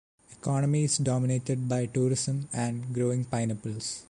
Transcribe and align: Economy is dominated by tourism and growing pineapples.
Economy 0.31 0.85
is 0.85 0.97
dominated 0.97 1.69
by 1.69 1.85
tourism 1.85 2.49
and 2.53 2.91
growing 2.91 3.23
pineapples. 3.23 3.99